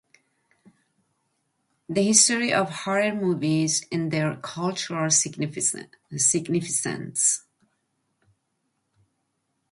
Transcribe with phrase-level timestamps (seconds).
[1.87, 7.43] The history of horror movies and their cultural significance